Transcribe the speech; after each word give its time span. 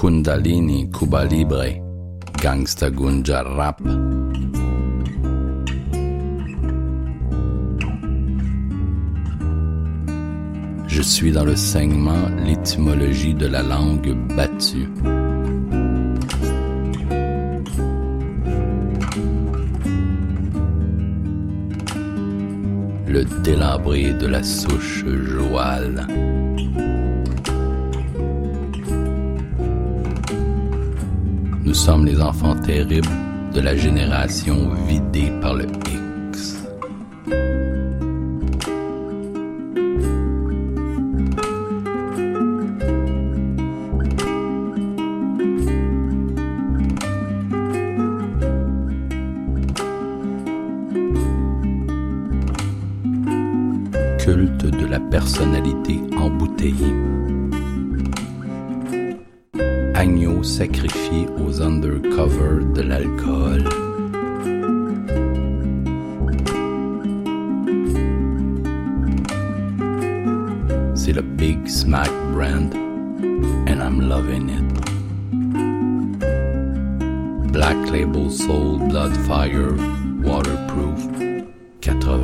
Kundalini 0.00 0.90
Cuba 0.90 1.26
Libre, 1.26 1.78
Gangsta 2.42 2.88
Gunja 2.88 3.42
Rap. 3.42 3.82
Je 10.86 11.02
suis 11.02 11.32
dans 11.32 11.44
le 11.44 11.54
saignement 11.54 12.30
l'étymologie 12.46 13.34
de 13.34 13.46
la 13.46 13.62
langue 13.62 14.16
battue. 14.34 14.88
Le 23.06 23.24
délabré 23.42 24.14
de 24.14 24.26
la 24.26 24.42
souche 24.42 25.04
jouale. 25.04 26.06
Nous 31.70 31.76
sommes 31.76 32.04
les 32.04 32.20
enfants 32.20 32.56
terribles 32.56 33.06
de 33.54 33.60
la 33.60 33.76
génération 33.76 34.70
vidée 34.88 35.30
par 35.40 35.54
le 35.54 35.66
X. 36.32 36.64
Culte 54.18 54.66
de 54.66 54.86
la 54.86 54.98
personnalité 54.98 56.00
embouteillée. 56.18 56.96
Agneau 60.00 60.42
sacrifié 60.42 61.28
aux 61.36 61.60
undercover 61.60 62.64
de 62.74 62.80
l'alcool. 62.80 63.62
C'est 70.94 71.12
le 71.12 71.20
Big 71.20 71.68
Smack 71.68 72.10
brand 72.32 72.74
and 73.68 73.82
I'm 73.82 74.00
loving 74.00 74.48
it. 74.48 74.64
Black 77.52 77.76
Label 77.90 78.30
Soul 78.30 78.78
Blood 78.88 79.14
Fire 79.26 79.76
Waterproof 80.24 81.08
80%. 81.82 82.19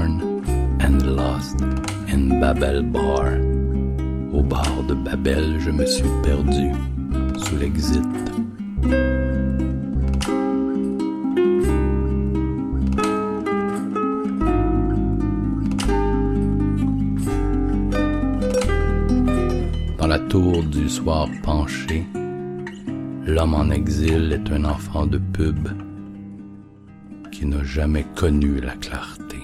And 0.00 1.02
Lost 1.16 1.60
in 2.08 2.40
Babel 2.40 2.82
Bar. 2.82 3.38
Au 4.32 4.42
bar 4.42 4.82
de 4.86 4.94
Babel, 4.94 5.58
je 5.58 5.70
me 5.70 5.84
suis 5.86 6.08
perdu 6.22 6.70
sous 7.36 7.56
l'exit. 7.56 8.02
Dans 19.98 20.06
la 20.06 20.18
tour 20.20 20.62
du 20.62 20.88
soir 20.88 21.28
penché, 21.42 22.06
l'homme 23.26 23.54
en 23.54 23.70
exil 23.70 24.32
est 24.32 24.52
un 24.52 24.64
enfant 24.64 25.06
de 25.06 25.18
pub 25.18 25.68
qui 27.32 27.46
n'a 27.46 27.64
jamais 27.64 28.04
connu 28.14 28.60
la 28.60 28.74
clarté. 28.76 29.38